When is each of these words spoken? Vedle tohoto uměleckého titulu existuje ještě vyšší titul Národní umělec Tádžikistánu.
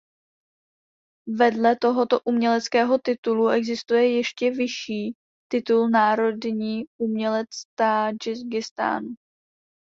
Vedle 1.37 1.75
tohoto 1.81 2.19
uměleckého 2.25 2.97
titulu 3.03 3.49
existuje 3.49 4.17
ještě 4.17 4.51
vyšší 4.51 5.13
titul 5.51 5.89
Národní 5.89 6.85
umělec 6.97 7.47
Tádžikistánu. 7.79 9.09